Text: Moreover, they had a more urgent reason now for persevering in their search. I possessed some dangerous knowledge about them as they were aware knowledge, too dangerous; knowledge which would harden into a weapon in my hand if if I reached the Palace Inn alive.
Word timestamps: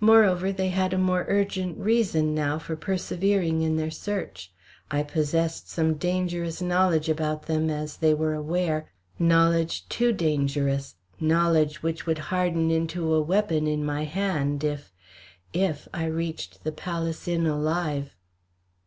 Moreover, 0.00 0.52
they 0.52 0.70
had 0.70 0.94
a 0.94 0.98
more 0.98 1.26
urgent 1.28 1.76
reason 1.76 2.34
now 2.34 2.58
for 2.58 2.76
persevering 2.76 3.60
in 3.60 3.76
their 3.76 3.90
search. 3.90 4.50
I 4.90 5.02
possessed 5.02 5.68
some 5.68 5.96
dangerous 5.96 6.62
knowledge 6.62 7.10
about 7.10 7.42
them 7.42 7.68
as 7.68 7.98
they 7.98 8.14
were 8.14 8.32
aware 8.32 8.88
knowledge, 9.18 9.86
too 9.90 10.14
dangerous; 10.14 10.94
knowledge 11.20 11.82
which 11.82 12.06
would 12.06 12.18
harden 12.32 12.70
into 12.70 13.12
a 13.12 13.20
weapon 13.20 13.66
in 13.66 13.84
my 13.84 14.04
hand 14.04 14.64
if 14.64 14.94
if 15.52 15.88
I 15.92 16.06
reached 16.06 16.64
the 16.64 16.72
Palace 16.72 17.28
Inn 17.28 17.46
alive. 17.46 18.16